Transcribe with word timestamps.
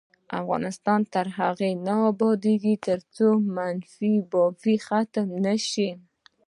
افغانستان 0.41 0.99
تر 1.13 1.27
هغو 1.37 1.69
نه 1.87 1.95
ابادیږي، 2.11 2.75
ترڅو 2.87 3.27
منفي 3.55 4.13
بافي 4.31 4.75
ختمه 4.87 5.37
نشي. 5.45 5.89